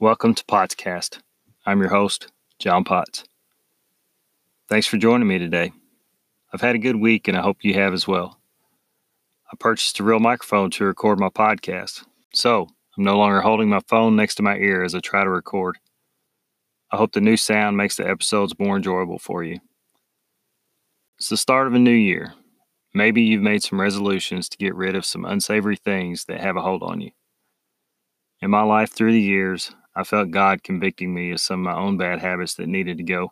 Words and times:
Welcome 0.00 0.34
to 0.34 0.44
Pottscast. 0.44 1.18
I'm 1.66 1.78
your 1.78 1.90
host, 1.90 2.32
John 2.58 2.84
Potts. 2.84 3.24
Thanks 4.66 4.86
for 4.86 4.96
joining 4.96 5.28
me 5.28 5.38
today. 5.38 5.72
I've 6.54 6.62
had 6.62 6.74
a 6.74 6.78
good 6.78 6.96
week 6.96 7.28
and 7.28 7.36
I 7.36 7.42
hope 7.42 7.58
you 7.60 7.74
have 7.74 7.92
as 7.92 8.08
well. 8.08 8.40
I 9.52 9.56
purchased 9.58 10.00
a 10.00 10.02
real 10.02 10.18
microphone 10.18 10.70
to 10.70 10.86
record 10.86 11.20
my 11.20 11.28
podcast, 11.28 12.06
so 12.32 12.66
I'm 12.96 13.04
no 13.04 13.18
longer 13.18 13.42
holding 13.42 13.68
my 13.68 13.82
phone 13.88 14.16
next 14.16 14.36
to 14.36 14.42
my 14.42 14.56
ear 14.56 14.82
as 14.82 14.94
I 14.94 15.00
try 15.00 15.22
to 15.22 15.28
record. 15.28 15.76
I 16.90 16.96
hope 16.96 17.12
the 17.12 17.20
new 17.20 17.36
sound 17.36 17.76
makes 17.76 17.98
the 17.98 18.08
episodes 18.08 18.58
more 18.58 18.76
enjoyable 18.76 19.18
for 19.18 19.44
you. 19.44 19.60
It's 21.18 21.28
the 21.28 21.36
start 21.36 21.66
of 21.66 21.74
a 21.74 21.78
new 21.78 21.90
year. 21.90 22.32
Maybe 22.94 23.20
you've 23.20 23.42
made 23.42 23.62
some 23.62 23.78
resolutions 23.78 24.48
to 24.48 24.56
get 24.56 24.74
rid 24.74 24.96
of 24.96 25.04
some 25.04 25.26
unsavory 25.26 25.76
things 25.76 26.24
that 26.24 26.40
have 26.40 26.56
a 26.56 26.62
hold 26.62 26.82
on 26.82 27.02
you. 27.02 27.10
In 28.40 28.50
my 28.50 28.62
life 28.62 28.94
through 28.94 29.12
the 29.12 29.20
years, 29.20 29.74
I 29.94 30.04
felt 30.04 30.30
God 30.30 30.62
convicting 30.62 31.12
me 31.12 31.32
of 31.32 31.40
some 31.40 31.66
of 31.66 31.74
my 31.74 31.80
own 31.80 31.96
bad 31.96 32.20
habits 32.20 32.54
that 32.54 32.68
needed 32.68 32.98
to 32.98 33.04
go. 33.04 33.30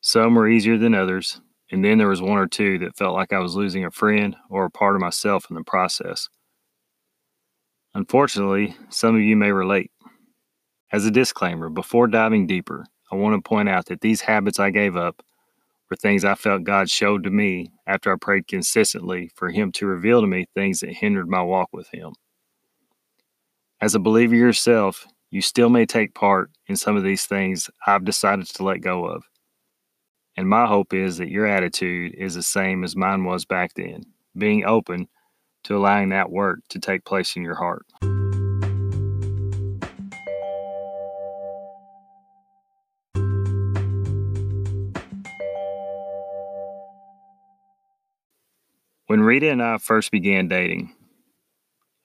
Some 0.00 0.34
were 0.34 0.48
easier 0.48 0.76
than 0.76 0.94
others, 0.94 1.40
and 1.70 1.84
then 1.84 1.98
there 1.98 2.08
was 2.08 2.20
one 2.20 2.38
or 2.38 2.46
two 2.46 2.78
that 2.80 2.96
felt 2.96 3.14
like 3.14 3.32
I 3.32 3.38
was 3.38 3.56
losing 3.56 3.84
a 3.84 3.90
friend 3.90 4.36
or 4.50 4.66
a 4.66 4.70
part 4.70 4.94
of 4.94 5.00
myself 5.00 5.46
in 5.48 5.56
the 5.56 5.64
process. 5.64 6.28
Unfortunately, 7.94 8.76
some 8.90 9.14
of 9.14 9.22
you 9.22 9.36
may 9.36 9.52
relate. 9.52 9.90
As 10.92 11.06
a 11.06 11.10
disclaimer, 11.10 11.70
before 11.70 12.06
diving 12.06 12.46
deeper, 12.46 12.84
I 13.10 13.16
want 13.16 13.34
to 13.34 13.48
point 13.48 13.68
out 13.68 13.86
that 13.86 14.00
these 14.00 14.20
habits 14.20 14.60
I 14.60 14.70
gave 14.70 14.96
up 14.96 15.22
were 15.88 15.96
things 15.96 16.24
I 16.24 16.34
felt 16.34 16.64
God 16.64 16.90
showed 16.90 17.24
to 17.24 17.30
me 17.30 17.72
after 17.86 18.12
I 18.12 18.16
prayed 18.20 18.46
consistently 18.48 19.30
for 19.34 19.50
Him 19.50 19.72
to 19.72 19.86
reveal 19.86 20.20
to 20.20 20.26
me 20.26 20.46
things 20.54 20.80
that 20.80 20.92
hindered 20.92 21.28
my 21.28 21.42
walk 21.42 21.70
with 21.72 21.88
Him. 21.88 22.14
As 23.80 23.94
a 23.94 24.00
believer 24.00 24.34
yourself, 24.34 25.06
you 25.34 25.42
still 25.42 25.68
may 25.68 25.84
take 25.84 26.14
part 26.14 26.48
in 26.68 26.76
some 26.76 26.96
of 26.96 27.02
these 27.02 27.26
things 27.26 27.68
I've 27.88 28.04
decided 28.04 28.46
to 28.46 28.62
let 28.62 28.82
go 28.82 29.04
of. 29.04 29.24
And 30.36 30.48
my 30.48 30.64
hope 30.64 30.94
is 30.94 31.18
that 31.18 31.28
your 31.28 31.44
attitude 31.44 32.14
is 32.14 32.36
the 32.36 32.42
same 32.44 32.84
as 32.84 32.94
mine 32.94 33.24
was 33.24 33.44
back 33.44 33.74
then, 33.74 34.04
being 34.38 34.64
open 34.64 35.08
to 35.64 35.76
allowing 35.76 36.10
that 36.10 36.30
work 36.30 36.60
to 36.68 36.78
take 36.78 37.04
place 37.04 37.34
in 37.34 37.42
your 37.42 37.56
heart. 37.56 37.84
When 49.08 49.20
Rita 49.20 49.50
and 49.50 49.60
I 49.60 49.78
first 49.78 50.12
began 50.12 50.46
dating, 50.46 50.94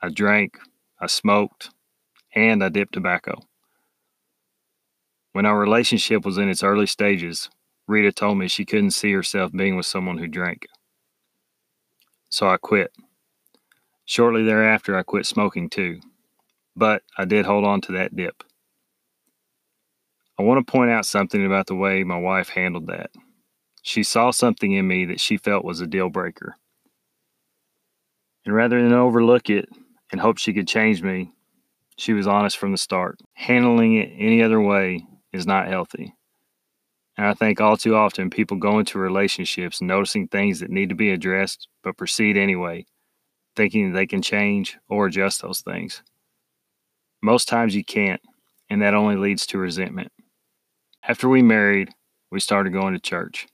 I 0.02 0.10
drank, 0.10 0.58
I 1.00 1.06
smoked, 1.06 1.70
and 2.36 2.64
I 2.64 2.70
dipped 2.70 2.94
tobacco. 2.94 3.40
When 5.34 5.46
our 5.46 5.60
relationship 5.60 6.26
was 6.26 6.38
in 6.38 6.50
its 6.50 6.64
early 6.64 6.86
stages, 6.86 7.50
Rita 7.88 8.12
told 8.12 8.38
me 8.38 8.48
she 8.48 8.66
couldn't 8.66 8.92
see 8.92 9.12
herself 9.12 9.52
being 9.52 9.76
with 9.76 9.86
someone 9.86 10.18
who 10.18 10.28
drank. 10.28 10.68
So 12.30 12.48
I 12.48 12.58
quit. 12.58 12.92
Shortly 14.06 14.44
thereafter, 14.44 14.98
I 14.98 15.04
quit 15.04 15.26
smoking 15.26 15.70
too, 15.70 16.00
but 16.76 17.04
I 17.18 17.26
did 17.26 17.46
hold 17.46 17.66
on 17.66 17.82
to 17.82 17.92
that 17.94 18.16
dip. 18.16 18.44
I 20.40 20.44
want 20.44 20.66
to 20.66 20.72
point 20.72 20.90
out 20.90 21.06
something 21.06 21.46
about 21.46 21.68
the 21.68 21.76
way 21.76 22.04
my 22.04 22.18
wife 22.18 22.50
handled 22.50 22.88
that. 22.88 23.12
She 23.82 24.04
saw 24.04 24.32
something 24.32 24.72
in 24.72 24.88
me 24.88 25.06
that 25.06 25.20
she 25.20 25.38
felt 25.38 25.66
was 25.66 25.82
a 25.82 25.88
deal 25.88 26.10
breaker. 26.10 26.56
And 28.46 28.56
rather 28.56 28.82
than 28.82 28.94
overlook 28.94 29.50
it 29.50 29.68
and 30.12 30.22
hope 30.22 30.38
she 30.38 30.54
could 30.54 30.68
change 30.68 31.02
me, 31.04 31.34
she 32.00 32.14
was 32.14 32.28
honest 32.28 32.58
from 32.58 32.72
the 32.72 32.78
start. 32.78 33.20
Handling 33.34 33.96
it 33.96 34.14
any 34.18 34.42
other 34.42 34.62
way 34.62 35.06
is 35.34 35.46
not 35.46 35.68
healthy. 35.68 36.14
And 37.18 37.28
I 37.28 37.34
think 37.34 37.60
all 37.60 37.76
too 37.76 37.96
often 37.96 38.30
people 38.30 38.56
go 38.56 38.80
into 38.80 38.98
relationships 38.98 39.82
noticing 39.82 40.28
things 40.28 40.62
that 40.62 40.70
need 40.70 40.88
to 40.90 40.96
be 40.96 41.12
addressed, 41.12 41.68
but 41.84 41.98
proceed 41.98 42.38
anyway, 42.38 42.86
thinking 43.58 43.92
they 43.92 44.08
can 44.08 44.22
change 44.22 44.78
or 44.88 45.08
adjust 45.08 45.42
those 45.42 45.60
things. 45.60 46.02
Most 47.22 47.50
times 47.50 47.76
you 47.76 47.84
can't, 47.84 48.22
and 48.70 48.82
that 48.82 48.94
only 48.94 49.18
leads 49.18 49.46
to 49.48 49.58
resentment. 49.58 50.14
After 51.04 51.28
we 51.28 51.42
married, 51.42 51.90
we 52.32 52.40
started 52.40 52.72
going 52.72 52.94
to 52.94 53.00
church. 53.00 53.48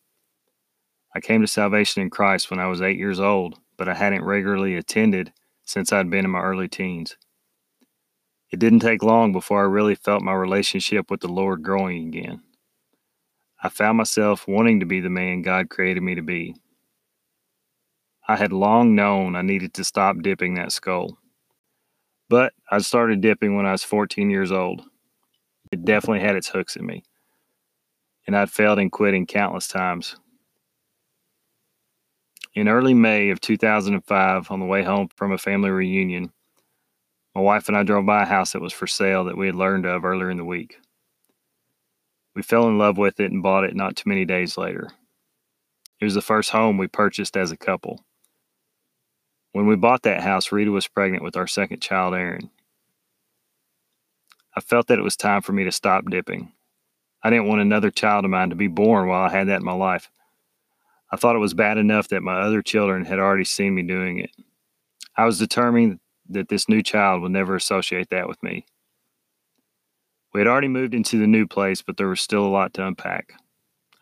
I 1.16 1.20
came 1.20 1.42
to 1.42 1.48
salvation 1.48 2.04
in 2.04 2.12
Christ 2.12 2.52
when 2.52 2.60
I 2.60 2.68
was 2.68 2.84
eight 2.84 3.00
years 3.00 3.20
old, 3.20 3.58
but 3.78 3.90
I 3.90 3.96
hadn't 3.96 4.24
regularly 4.24 4.76
attended 4.76 5.34
since 5.64 5.92
I'd 5.92 6.12
been 6.12 6.26
in 6.26 6.32
my 6.32 6.42
early 6.42 6.68
teens. 6.68 7.18
It 8.52 8.60
didn't 8.60 8.80
take 8.80 9.04
long 9.04 9.32
before 9.32 9.62
I 9.62 9.68
really 9.68 9.96
felt 9.96 10.22
my 10.22 10.34
relationship 10.34 11.10
with 11.10 11.22
the 11.22 11.28
Lord 11.28 11.64
growing 11.64 12.08
again. 12.08 12.42
I 13.62 13.70
found 13.70 13.98
myself 13.98 14.48
wanting 14.48 14.80
to 14.82 14.86
be 14.86 15.00
the 15.00 15.10
man 15.10 15.42
God 15.42 15.70
created 15.70 16.04
me 16.04 16.16
to 16.16 16.22
be. 16.22 16.56
I 18.28 18.36
had 18.36 18.54
long 18.54 18.96
known 18.96 19.36
I 19.36 19.42
needed 19.42 19.74
to 19.76 19.84
stop 19.84 20.18
dipping 20.22 20.56
that 20.56 20.72
Skoal. 20.72 21.18
But 22.30 22.54
I 22.72 22.80
started 22.80 23.22
dipping 23.22 23.56
when 23.56 23.66
I 23.66 23.72
was 23.72 23.84
14 23.84 24.30
years 24.30 24.52
old. 24.52 24.84
It 25.72 25.86
definitely 25.86 26.22
had 26.22 26.36
its 26.36 26.50
hooks 26.50 26.76
in 26.76 26.86
me. 26.86 27.04
And 28.26 28.36
I'd 28.36 28.50
failed 28.50 28.80
in 28.80 28.90
quitting 28.90 29.26
countless 29.26 29.68
times. 29.68 30.16
In 32.56 32.68
early 32.68 32.94
May 32.94 33.30
of 33.30 33.42
2005, 33.42 34.50
on 34.50 34.60
the 34.60 34.66
way 34.66 34.82
home 34.82 35.10
from 35.16 35.32
a 35.32 35.38
family 35.38 35.70
reunion, 35.70 36.32
my 37.36 37.42
wife 37.42 37.68
and 37.68 37.76
I 37.76 37.84
drove 37.84 38.06
by 38.06 38.24
a 38.24 38.26
house 38.26 38.54
that 38.54 38.62
was 38.62 38.72
for 38.72 38.88
sale 38.88 39.26
that 39.26 39.38
we 39.38 39.48
had 39.48 39.56
learned 39.56 39.86
of 39.86 40.06
earlier 40.06 40.30
in 40.30 40.38
the 40.38 40.46
week. 40.46 40.78
We 42.34 42.42
fell 42.42 42.68
in 42.70 42.78
love 42.78 42.98
with 42.98 43.20
it 43.20 43.32
and 43.32 43.44
bought 43.44 43.66
it 43.66 43.76
not 43.76 43.98
too 43.98 44.10
many 44.10 44.24
days 44.24 44.58
later. 44.58 44.90
It 46.00 46.06
was 46.06 46.14
the 46.14 46.22
first 46.22 46.52
home 46.52 46.78
we 46.78 46.88
purchased 46.88 47.36
as 47.36 47.52
a 47.52 47.58
couple. 47.58 48.06
When 49.52 49.68
we 49.68 49.76
bought 49.76 50.04
that 50.04 50.22
house, 50.22 50.52
Rita 50.52 50.72
was 50.72 50.88
pregnant 50.88 51.24
with 51.24 51.36
our 51.36 51.48
second 51.48 51.82
child, 51.82 52.14
Aaron. 52.14 52.50
I 54.56 54.62
felt 54.62 54.88
that 54.88 55.00
it 55.00 55.04
was 55.04 55.18
time 55.18 55.42
for 55.42 55.52
me 55.52 55.66
to 55.66 55.72
stop 55.72 56.10
dipping. 56.10 56.54
I 57.22 57.30
didn't 57.30 57.48
want 57.48 57.62
another 57.62 57.92
child 57.92 58.24
of 58.24 58.32
mine 58.32 58.50
to 58.50 58.56
be 58.56 58.68
born 58.68 59.08
while 59.08 59.24
I 59.24 59.30
had 59.30 59.48
that 59.48 59.60
in 59.60 59.66
my 59.66 59.74
life. 59.74 60.10
I 61.12 61.18
thought 61.18 61.36
it 61.36 61.40
was 61.40 61.54
bad 61.54 61.78
enough 61.78 62.10
that 62.10 62.24
my 62.24 62.42
other 62.42 62.62
children 62.62 63.06
had 63.06 63.20
already 63.20 63.44
seen 63.44 63.76
me 63.76 63.84
doing 63.84 64.20
it. 64.20 64.32
I 65.18 65.26
was 65.26 65.40
determined 65.40 66.00
that 66.30 66.50
this 66.50 66.68
new 66.68 66.82
child 66.82 67.22
would 67.22 67.32
never 67.32 67.56
associate 67.56 68.10
that 68.10 68.28
with 68.28 68.42
me. 68.42 68.66
We 70.34 70.42
had 70.42 70.48
already 70.48 70.68
moved 70.68 70.94
into 70.94 71.18
the 71.18 71.28
new 71.28 71.48
place, 71.48 71.82
but 71.82 71.98
there 71.98 72.10
was 72.10 72.22
still 72.22 72.46
a 72.46 72.50
lot 72.50 72.74
to 72.74 72.86
unpack. 72.86 73.34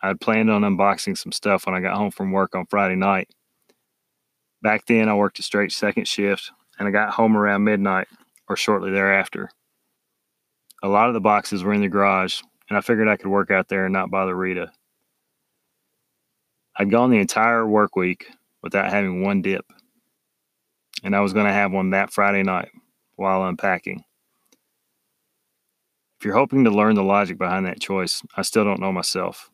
I 0.02 0.08
had 0.08 0.20
planned 0.20 0.50
on 0.50 0.62
unboxing 0.62 1.16
some 1.16 1.32
stuff 1.32 1.66
when 1.66 1.74
I 1.74 1.80
got 1.80 1.96
home 1.96 2.10
from 2.10 2.32
work 2.32 2.54
on 2.54 2.66
Friday 2.66 2.96
night. 2.96 3.28
Back 4.60 4.86
then, 4.86 5.08
I 5.08 5.14
worked 5.14 5.38
a 5.38 5.42
straight 5.42 5.72
second 5.72 6.08
shift, 6.08 6.50
and 6.78 6.88
I 6.88 6.90
got 6.90 7.12
home 7.12 7.36
around 7.36 7.64
midnight 7.64 8.08
or 8.48 8.56
shortly 8.56 8.90
thereafter. 8.90 9.50
A 10.82 10.88
lot 10.88 11.08
of 11.08 11.14
the 11.14 11.20
boxes 11.20 11.62
were 11.62 11.72
in 11.72 11.80
the 11.80 11.88
garage, 11.88 12.40
and 12.68 12.76
I 12.76 12.80
figured 12.80 13.08
I 13.08 13.16
could 13.16 13.28
work 13.28 13.50
out 13.50 13.68
there 13.68 13.84
and 13.84 13.92
not 13.92 14.10
bother 14.10 14.34
Rita. 14.34 14.72
I'd 16.76 16.90
gone 16.90 17.10
the 17.10 17.18
entire 17.18 17.66
work 17.66 17.94
week 17.94 18.26
without 18.62 18.90
having 18.90 19.22
one 19.22 19.40
dip 19.40 19.64
and 21.04 21.14
I 21.14 21.20
was 21.20 21.32
going 21.32 21.46
to 21.46 21.52
have 21.52 21.70
one 21.70 21.90
that 21.90 22.12
Friday 22.12 22.42
night 22.42 22.70
while 23.14 23.44
unpacking. 23.44 24.02
If 26.18 26.24
you're 26.24 26.34
hoping 26.34 26.64
to 26.64 26.70
learn 26.70 26.94
the 26.94 27.02
logic 27.02 27.38
behind 27.38 27.66
that 27.66 27.80
choice, 27.80 28.22
I 28.36 28.42
still 28.42 28.64
don't 28.64 28.80
know 28.80 28.92
myself. 28.92 29.50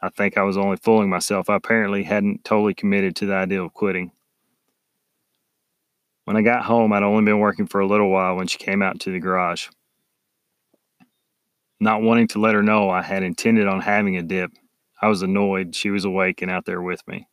I 0.00 0.08
think 0.08 0.36
I 0.36 0.42
was 0.42 0.58
only 0.58 0.76
fooling 0.76 1.08
myself. 1.08 1.48
I 1.48 1.54
apparently 1.54 2.02
hadn't 2.02 2.44
totally 2.44 2.74
committed 2.74 3.14
to 3.16 3.26
the 3.26 3.34
idea 3.34 3.62
of 3.62 3.72
quitting. 3.72 4.10
When 6.24 6.36
I 6.36 6.42
got 6.42 6.64
home, 6.64 6.92
I'd 6.92 7.04
only 7.04 7.24
been 7.24 7.38
working 7.38 7.68
for 7.68 7.80
a 7.80 7.86
little 7.86 8.10
while 8.10 8.34
when 8.34 8.48
she 8.48 8.58
came 8.58 8.82
out 8.82 8.98
to 9.00 9.12
the 9.12 9.20
garage. 9.20 9.68
Not 11.78 12.02
wanting 12.02 12.28
to 12.28 12.40
let 12.40 12.54
her 12.54 12.62
know 12.62 12.90
I 12.90 13.02
had 13.02 13.22
intended 13.22 13.68
on 13.68 13.80
having 13.80 14.16
a 14.16 14.22
dip, 14.22 14.50
I 15.00 15.08
was 15.08 15.22
annoyed 15.22 15.74
she 15.74 15.90
was 15.90 16.04
awake 16.04 16.42
and 16.42 16.50
out 16.50 16.64
there 16.64 16.80
with 16.80 17.06
me. 17.08 17.26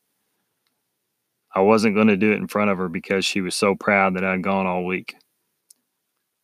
I 1.60 1.62
wasn't 1.62 1.96
going 1.96 2.08
to 2.08 2.16
do 2.16 2.32
it 2.32 2.38
in 2.38 2.48
front 2.48 2.72
of 2.72 2.78
her 2.78 2.88
because 2.88 3.26
she 3.26 3.42
was 3.42 3.54
so 3.54 3.76
proud 3.76 4.16
that 4.16 4.24
I'd 4.24 4.42
gone 4.42 4.66
all 4.66 4.86
week. 4.86 5.14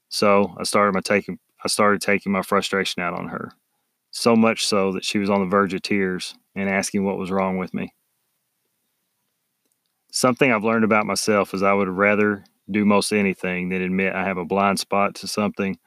So 0.09 0.53
I 0.59 0.63
started 0.63 0.93
my 0.93 0.99
taking 0.99 1.39
I 1.63 1.69
started 1.69 2.01
taking 2.01 2.33
my 2.33 2.41
frustration 2.41 3.01
out 3.01 3.13
on 3.13 3.29
her. 3.29 3.53
So 4.11 4.35
much 4.35 4.65
so 4.65 4.91
that 4.91 5.05
she 5.05 5.17
was 5.17 5.29
on 5.29 5.39
the 5.39 5.45
verge 5.45 5.73
of 5.73 5.83
tears 5.83 6.35
and 6.53 6.69
asking 6.69 7.05
what 7.05 7.17
was 7.17 7.31
wrong 7.31 7.57
with 7.57 7.73
me. 7.73 7.93
Something 10.11 10.51
I've 10.51 10.65
learned 10.65 10.83
about 10.83 11.05
myself 11.05 11.53
is 11.53 11.63
I 11.63 11.71
would 11.71 11.87
rather 11.87 12.43
do 12.69 12.83
most 12.83 13.13
anything 13.13 13.69
than 13.69 13.81
admit 13.81 14.13
I 14.13 14.25
have 14.25 14.37
a 14.37 14.43
blind 14.43 14.79
spot 14.79 15.15
to 15.15 15.27
something 15.27 15.79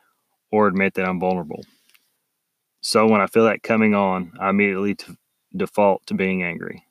or 0.50 0.68
admit 0.68 0.94
that 0.94 1.06
I'm 1.06 1.20
vulnerable. 1.20 1.64
So 2.80 3.06
when 3.06 3.20
I 3.20 3.26
feel 3.26 3.44
that 3.44 3.62
coming 3.62 3.94
on, 3.94 4.32
I 4.40 4.48
immediately 4.48 4.94
t- 4.94 5.18
default 5.54 6.06
to 6.06 6.14
being 6.14 6.42
angry. 6.42 6.87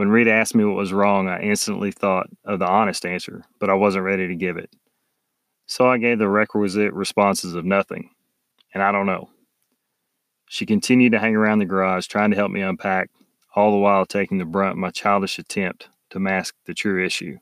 When 0.00 0.08
Rita 0.08 0.32
asked 0.32 0.54
me 0.54 0.64
what 0.64 0.76
was 0.76 0.94
wrong, 0.94 1.28
I 1.28 1.42
instantly 1.42 1.92
thought 1.92 2.26
of 2.46 2.58
the 2.58 2.66
honest 2.66 3.04
answer, 3.04 3.44
but 3.58 3.68
I 3.68 3.74
wasn't 3.74 4.06
ready 4.06 4.28
to 4.28 4.34
give 4.34 4.56
it. 4.56 4.74
So 5.66 5.90
I 5.90 5.98
gave 5.98 6.18
the 6.18 6.26
requisite 6.26 6.94
responses 6.94 7.54
of 7.54 7.66
nothing, 7.66 8.08
and 8.72 8.82
I 8.82 8.92
don't 8.92 9.04
know. 9.04 9.28
She 10.48 10.64
continued 10.64 11.12
to 11.12 11.18
hang 11.18 11.36
around 11.36 11.58
the 11.58 11.66
garage, 11.66 12.06
trying 12.06 12.30
to 12.30 12.36
help 12.38 12.50
me 12.50 12.62
unpack, 12.62 13.10
all 13.54 13.72
the 13.72 13.76
while 13.76 14.06
taking 14.06 14.38
the 14.38 14.46
brunt 14.46 14.72
of 14.72 14.78
my 14.78 14.88
childish 14.88 15.38
attempt 15.38 15.90
to 16.08 16.18
mask 16.18 16.54
the 16.64 16.72
true 16.72 17.04
issue. 17.04 17.36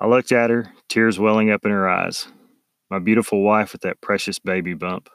I 0.00 0.06
looked 0.06 0.30
at 0.30 0.48
her, 0.50 0.72
tears 0.88 1.18
welling 1.18 1.50
up 1.50 1.64
in 1.64 1.72
her 1.72 1.88
eyes. 1.88 2.28
My 2.88 3.00
beautiful 3.00 3.42
wife 3.42 3.72
with 3.72 3.82
that 3.82 4.00
precious 4.00 4.38
baby 4.38 4.74
bump. 4.74 5.10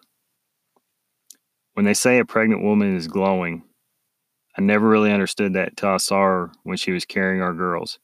When 1.72 1.86
they 1.86 1.94
say 1.94 2.20
a 2.20 2.26
pregnant 2.26 2.64
woman 2.64 2.98
is 2.98 3.08
glowing, 3.08 3.64
I 4.58 4.62
never 4.62 4.88
really 4.88 5.12
understood 5.12 5.54
that 5.54 5.76
till 5.76 5.90
I 5.90 5.98
saw 5.98 6.22
her 6.22 6.52
when 6.64 6.78
she 6.78 6.92
was 6.92 7.06
carrying 7.06 7.42
our 7.42 7.54
girls. 7.54 8.00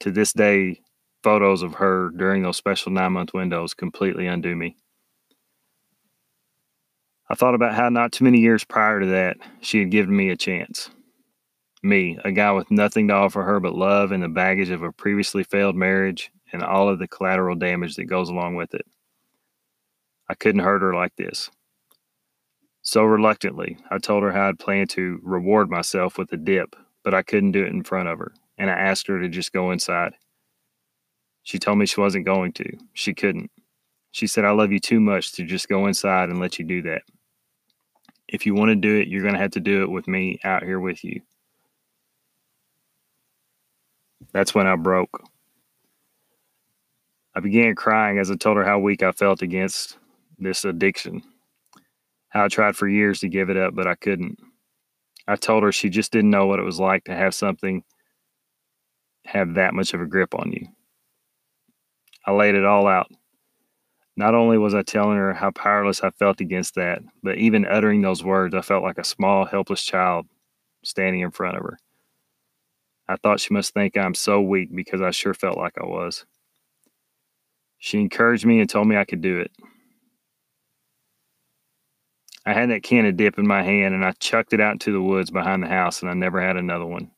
To 0.00 0.10
this 0.10 0.32
day, 0.32 0.80
photos 1.22 1.62
of 1.62 1.74
her 1.74 2.10
during 2.16 2.42
those 2.42 2.56
special 2.56 2.92
nine 2.92 3.12
month 3.12 3.34
windows 3.34 3.74
completely 3.74 4.26
undo 4.26 4.54
me. 4.54 4.76
I 7.28 7.34
thought 7.34 7.56
about 7.56 7.74
how 7.74 7.88
not 7.88 8.12
too 8.12 8.24
many 8.24 8.38
years 8.38 8.62
prior 8.62 9.00
to 9.00 9.06
that, 9.06 9.38
she 9.60 9.80
had 9.80 9.90
given 9.90 10.16
me 10.16 10.30
a 10.30 10.36
chance. 10.36 10.90
Me, 11.82 12.18
a 12.24 12.30
guy 12.30 12.52
with 12.52 12.70
nothing 12.70 13.08
to 13.08 13.14
offer 13.14 13.42
her 13.42 13.58
but 13.58 13.74
love 13.74 14.12
and 14.12 14.22
the 14.22 14.28
baggage 14.28 14.70
of 14.70 14.82
a 14.82 14.92
previously 14.92 15.42
failed 15.42 15.74
marriage 15.74 16.30
and 16.52 16.62
all 16.62 16.88
of 16.88 17.00
the 17.00 17.08
collateral 17.08 17.56
damage 17.56 17.96
that 17.96 18.04
goes 18.04 18.28
along 18.28 18.54
with 18.54 18.74
it. 18.74 18.86
I 20.28 20.34
couldn't 20.34 20.62
hurt 20.62 20.82
her 20.82 20.94
like 20.94 21.16
this. 21.16 21.50
So 22.86 23.02
reluctantly, 23.02 23.76
I 23.90 23.98
told 23.98 24.22
her 24.22 24.30
how 24.30 24.48
I'd 24.48 24.60
planned 24.60 24.90
to 24.90 25.18
reward 25.24 25.68
myself 25.68 26.18
with 26.18 26.32
a 26.32 26.36
dip, 26.36 26.76
but 27.02 27.14
I 27.14 27.22
couldn't 27.22 27.50
do 27.50 27.64
it 27.64 27.72
in 27.72 27.82
front 27.82 28.08
of 28.08 28.20
her, 28.20 28.32
and 28.58 28.70
I 28.70 28.74
asked 28.74 29.08
her 29.08 29.20
to 29.20 29.28
just 29.28 29.52
go 29.52 29.72
inside. 29.72 30.12
She 31.42 31.58
told 31.58 31.78
me 31.78 31.86
she 31.86 32.00
wasn't 32.00 32.26
going 32.26 32.52
to. 32.52 32.78
She 32.92 33.12
couldn't. 33.12 33.50
She 34.12 34.28
said, 34.28 34.44
I 34.44 34.52
love 34.52 34.70
you 34.70 34.78
too 34.78 35.00
much 35.00 35.32
to 35.32 35.42
just 35.42 35.68
go 35.68 35.88
inside 35.88 36.28
and 36.28 36.38
let 36.38 36.60
you 36.60 36.64
do 36.64 36.80
that. 36.82 37.02
If 38.28 38.46
you 38.46 38.54
want 38.54 38.68
to 38.68 38.76
do 38.76 38.94
it, 38.94 39.08
you're 39.08 39.22
going 39.22 39.34
to 39.34 39.40
have 39.40 39.50
to 39.52 39.60
do 39.60 39.82
it 39.82 39.90
with 39.90 40.06
me 40.06 40.38
out 40.44 40.62
here 40.62 40.78
with 40.78 41.02
you. 41.02 41.22
That's 44.32 44.54
when 44.54 44.68
I 44.68 44.76
broke. 44.76 45.24
I 47.34 47.40
began 47.40 47.74
crying 47.74 48.20
as 48.20 48.30
I 48.30 48.36
told 48.36 48.58
her 48.58 48.64
how 48.64 48.78
weak 48.78 49.02
I 49.02 49.10
felt 49.10 49.42
against 49.42 49.98
this 50.38 50.64
addiction 50.64 51.24
I 52.42 52.48
tried 52.48 52.76
for 52.76 52.88
years 52.88 53.20
to 53.20 53.28
give 53.28 53.50
it 53.50 53.56
up, 53.56 53.74
but 53.74 53.86
I 53.86 53.94
couldn't. 53.94 54.38
I 55.28 55.36
told 55.36 55.62
her 55.62 55.72
she 55.72 55.88
just 55.88 56.12
didn't 56.12 56.30
know 56.30 56.46
what 56.46 56.58
it 56.58 56.64
was 56.64 56.80
like 56.80 57.04
to 57.04 57.14
have 57.14 57.34
something 57.34 57.82
have 59.26 59.54
that 59.54 59.74
much 59.74 59.92
of 59.92 60.00
a 60.00 60.06
grip 60.06 60.34
on 60.34 60.52
you. 60.52 60.68
I 62.24 62.32
laid 62.32 62.54
it 62.54 62.64
all 62.64 62.86
out. 62.86 63.10
Not 64.16 64.34
only 64.34 64.56
was 64.56 64.74
I 64.74 64.82
telling 64.82 65.18
her 65.18 65.34
how 65.34 65.50
powerless 65.50 66.02
I 66.02 66.10
felt 66.10 66.40
against 66.40 66.74
that, 66.76 67.02
but 67.22 67.36
even 67.36 67.66
uttering 67.66 68.00
those 68.00 68.24
words, 68.24 68.54
I 68.54 68.62
felt 68.62 68.82
like 68.82 68.98
a 68.98 69.04
small, 69.04 69.44
helpless 69.44 69.82
child 69.82 70.26
standing 70.84 71.20
in 71.20 71.30
front 71.30 71.56
of 71.56 71.62
her. 71.62 71.78
I 73.08 73.16
thought 73.16 73.40
she 73.40 73.52
must 73.52 73.74
think 73.74 73.96
I'm 73.96 74.14
so 74.14 74.40
weak 74.40 74.74
because 74.74 75.02
I 75.02 75.10
sure 75.10 75.34
felt 75.34 75.58
like 75.58 75.74
I 75.80 75.84
was. 75.84 76.24
She 77.78 78.00
encouraged 78.00 78.46
me 78.46 78.58
and 78.58 78.68
told 78.68 78.88
me 78.88 78.96
I 78.96 79.04
could 79.04 79.20
do 79.20 79.38
it. 79.38 79.52
I 82.48 82.52
had 82.52 82.70
that 82.70 82.84
can 82.84 83.04
of 83.06 83.16
dip 83.16 83.40
in 83.40 83.46
my 83.46 83.64
hand 83.64 83.92
and 83.92 84.04
I 84.04 84.12
chucked 84.12 84.52
it 84.52 84.60
out 84.60 84.74
into 84.74 84.92
the 84.92 85.02
woods 85.02 85.32
behind 85.32 85.64
the 85.64 85.66
house 85.66 86.00
and 86.00 86.08
I 86.08 86.14
never 86.14 86.40
had 86.40 86.56
another 86.56 86.86
one. 86.86 87.10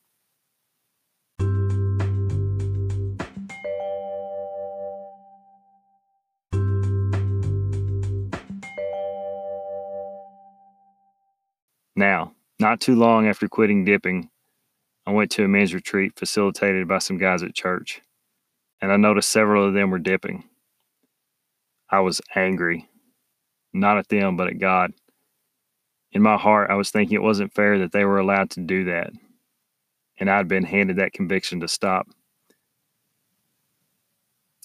Now, 11.95 12.33
not 12.59 12.81
too 12.81 12.95
long 12.95 13.29
after 13.29 13.49
quitting 13.49 13.85
dipping, 13.85 14.31
I 15.05 15.11
went 15.11 15.31
to 15.33 15.45
a 15.45 15.49
men's 15.49 15.75
retreat 15.75 16.13
facilitated 16.17 16.89
by 16.89 16.99
some 16.99 17.19
guys 17.19 17.43
at 17.43 17.55
church, 17.55 18.01
and 18.81 18.93
I 18.93 18.97
noticed 18.97 19.31
several 19.31 19.67
of 19.67 19.75
them 19.75 19.91
were 19.91 19.99
dipping. 19.99 20.45
I 21.91 22.01
was 22.01 22.21
angry, 22.37 22.89
not 23.75 23.99
at 23.99 24.09
them, 24.09 24.37
but 24.37 24.47
at 24.47 24.59
God 24.59 24.93
in 26.13 26.23
my 26.23 26.37
heart, 26.37 26.71
I 26.71 26.75
was 26.75 26.91
thinking 26.91 27.15
it 27.15 27.23
wasn't 27.23 27.55
fair 27.55 27.79
that 27.79 27.93
they 27.93 28.05
were 28.05 28.19
allowed 28.19 28.51
to 28.51 28.61
do 28.61 28.85
that. 28.85 29.13
And 30.19 30.31
I'd 30.31 30.49
been 30.49 30.65
handed 30.65 30.97
that 30.97 31.13
conviction 31.13 31.61
to 31.61 31.69
stop. 31.69 32.09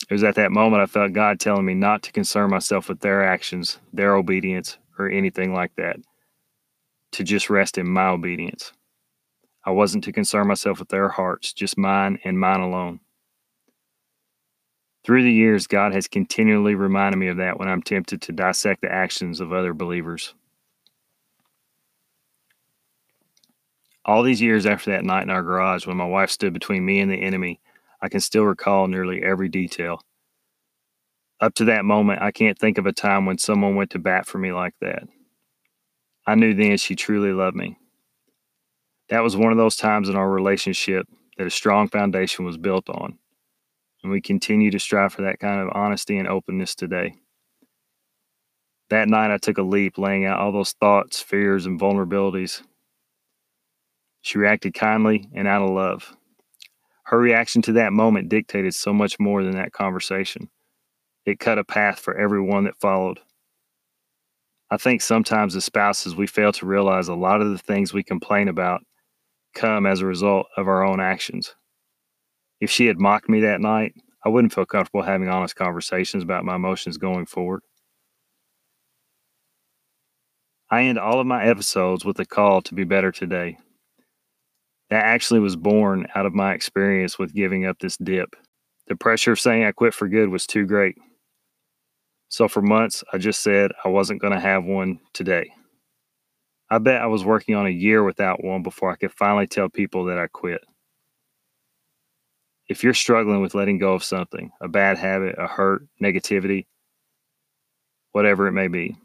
It 0.10 0.14
was 0.14 0.24
at 0.24 0.36
that 0.36 0.52
moment 0.52 0.84
I 0.84 0.86
felt 0.86 1.14
God 1.14 1.40
telling 1.40 1.66
me 1.66 1.74
not 1.74 2.04
to 2.04 2.12
concern 2.12 2.50
myself 2.50 2.90
with 2.90 3.00
their 3.00 3.24
actions, 3.24 3.80
their 3.94 4.16
obedience, 4.16 4.78
or 4.98 5.10
anything 5.10 5.54
like 5.54 5.76
that, 5.76 5.98
to 7.12 7.24
just 7.24 7.50
rest 7.50 7.78
in 7.78 7.88
my 7.88 8.08
obedience. 8.08 8.74
I 9.66 9.72
wasn't 9.72 10.04
to 10.06 10.12
concern 10.12 10.48
myself 10.48 10.80
with 10.80 10.90
their 10.90 11.10
hearts, 11.10 11.54
just 11.54 11.78
mine 11.78 12.20
and 12.24 12.40
mine 12.40 12.60
alone. 12.60 13.00
Through 15.06 15.24
the 15.24 15.32
years, 15.32 15.68
God 15.68 15.94
has 15.94 16.08
continually 16.08 16.76
reminded 16.76 17.18
me 17.18 17.28
of 17.28 17.38
that 17.38 17.60
when 17.60 17.68
I'm 17.68 17.82
tempted 17.82 18.22
to 18.22 18.32
dissect 18.32 18.82
the 18.82 18.92
actions 18.92 19.40
of 19.40 19.52
other 19.52 19.74
believers. 19.74 20.34
All 24.06 24.22
these 24.22 24.42
years 24.42 24.66
after 24.66 24.92
that 24.92 25.06
night 25.06 25.24
in 25.24 25.30
our 25.30 25.44
garage 25.44 25.88
when 25.88 25.96
my 25.96 26.06
wife 26.06 26.30
stood 26.30 26.54
between 26.54 26.86
me 26.86 27.00
and 27.00 27.10
the 27.10 27.22
enemy, 27.22 27.62
I 28.02 28.10
can 28.10 28.20
still 28.20 28.44
recall 28.44 28.88
nearly 28.88 29.24
every 29.24 29.48
detail. 29.48 30.02
Up 31.40 31.54
to 31.56 31.66
that 31.66 31.86
moment, 31.86 32.22
I 32.22 32.32
can't 32.32 32.60
think 32.60 32.78
of 32.78 32.86
a 32.86 32.92
time 32.92 33.26
when 33.26 33.38
someone 33.38 33.76
went 33.76 33.92
to 33.92 34.00
bat 34.00 34.26
for 34.26 34.40
me 34.40 34.52
like 34.52 34.74
that. 34.82 35.04
I 36.28 36.36
knew 36.36 36.54
then 36.54 36.78
she 36.78 36.96
truly 36.96 37.32
loved 37.32 37.56
me. 37.56 37.78
That 39.10 39.24
was 39.24 39.38
one 39.38 39.52
of 39.52 39.58
those 39.58 39.76
times 39.76 40.10
in 40.10 40.16
our 40.16 40.30
relationship 40.30 41.08
that 41.38 41.48
a 41.48 41.52
strong 41.52 41.88
foundation 41.88 42.46
was 42.46 42.58
built 42.58 42.90
on, 42.90 43.18
and 44.04 44.12
we 44.12 44.22
continue 44.22 44.72
to 44.72 44.80
strive 44.80 45.14
for 45.14 45.22
that 45.24 45.40
kind 45.40 45.62
of 45.62 45.70
honesty 45.74 46.18
and 46.18 46.28
openness 46.28 46.76
today. 46.76 47.16
That 48.90 49.08
night, 49.08 49.32
I 49.32 49.38
took 49.38 49.58
a 49.58 49.64
leap, 49.64 49.98
laying 49.98 50.26
out 50.26 50.40
all 50.40 50.52
those 50.52 50.74
thoughts, 50.74 51.22
fears, 51.22 51.66
and 51.66 51.80
vulnerabilities 51.80 52.62
she 54.24 54.38
reacted 54.38 54.74
kindly 54.74 55.30
and 55.36 55.50
out 55.50 55.62
of 55.62 55.70
love. 55.70 56.16
Her 57.04 57.20
reaction 57.20 57.62
to 57.64 57.74
that 57.74 57.92
moment 57.92 58.30
dictated 58.30 58.74
so 58.74 58.94
much 58.94 59.20
more 59.20 59.44
than 59.44 59.52
that 59.58 59.74
conversation. 59.74 60.50
It 61.26 61.40
cut 61.40 61.60
a 61.60 61.66
path 61.66 62.00
for 62.00 62.18
everyone 62.18 62.64
that 62.64 62.80
followed. 62.80 63.20
I 64.72 64.78
think 64.78 65.02
sometimes 65.02 65.58
as 65.58 65.66
spouses, 65.66 66.16
we 66.16 66.26
fail 66.26 66.54
to 66.54 66.66
realize 66.66 67.10
a 67.10 67.16
lot 67.16 67.42
of 67.42 67.52
the 67.52 67.58
things 67.58 67.94
we 67.94 68.02
complain 68.02 68.48
about 68.48 68.82
come 69.54 69.86
as 69.86 70.00
a 70.00 70.06
result 70.06 70.48
of 70.56 70.70
our 70.70 70.86
own 70.86 71.02
actions. 71.02 71.54
If 72.62 72.72
she 72.72 72.86
had 72.86 73.00
mocked 73.00 73.28
me 73.28 73.42
that 73.42 73.60
night, 73.60 73.94
I 74.26 74.30
wouldn't 74.30 74.54
feel 74.54 74.66
comfortable 74.66 75.02
having 75.02 75.28
honest 75.28 75.58
conversations 75.58 76.24
about 76.24 76.46
my 76.46 76.56
emotions 76.56 76.98
going 76.98 77.26
forward. 77.26 77.60
I 80.72 80.84
end 80.84 80.98
all 80.98 81.20
of 81.20 81.28
my 81.28 81.44
episodes 81.44 82.06
with 82.06 82.18
a 82.22 82.26
call 82.26 82.62
to 82.62 82.74
be 82.74 82.86
better 82.86 83.12
today 83.12 83.58
that 84.94 85.06
actually 85.06 85.40
was 85.40 85.56
born 85.56 86.06
out 86.14 86.28
of 86.28 86.36
my 86.36 86.54
experience 86.54 87.18
with 87.18 87.34
giving 87.34 87.66
up 87.66 87.80
this 87.80 87.98
dip. 87.98 88.36
The 88.86 88.96
pressure 88.96 89.32
of 89.32 89.40
saying 89.40 89.64
I 89.64 89.72
quit 89.72 89.92
for 89.92 90.08
good 90.08 90.30
was 90.30 90.46
too 90.46 90.68
great. 90.68 90.96
So 92.30 92.48
for 92.48 92.62
months, 92.62 93.04
I 93.12 93.18
just 93.18 93.42
said 93.42 93.72
I 93.84 93.88
wasn't 93.88 94.22
going 94.22 94.34
to 94.34 94.40
have 94.40 94.66
one 94.66 95.00
today. 95.14 95.52
I 96.70 96.78
bet 96.78 97.02
I 97.02 97.08
was 97.08 97.26
working 97.26 97.56
on 97.56 97.66
a 97.66 97.72
year 97.72 98.04
without 98.04 98.44
one 98.44 98.62
before 98.62 98.92
I 98.92 98.96
could 98.96 99.12
finally 99.12 99.48
tell 99.48 99.68
people 99.68 100.06
that 100.06 100.20
I 100.20 100.28
quit. 100.28 100.62
If 102.70 102.84
you're 102.84 102.94
struggling 102.94 103.42
with 103.42 103.56
letting 103.56 103.80
go 103.80 103.96
of 103.96 104.04
something, 104.04 104.52
a 104.62 104.68
bad 104.68 105.00
habit, 105.00 105.34
a 105.40 105.48
hurt, 105.48 105.88
negativity, 106.04 106.68
whatever 108.12 108.46
it 108.46 108.52
may 108.52 108.68
be, 108.68 108.96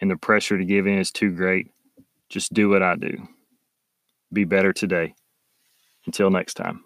and 0.00 0.10
the 0.10 0.16
pressure 0.16 0.56
to 0.56 0.64
give 0.64 0.86
in 0.86 0.98
is 0.98 1.10
too 1.10 1.30
great, 1.30 1.70
just 2.30 2.54
do 2.54 2.70
what 2.70 2.82
I 2.82 2.96
do. 2.96 3.28
Be 4.32 4.44
better 4.44 4.72
today. 4.72 5.14
Until 6.06 6.30
next 6.30 6.54
time. 6.54 6.84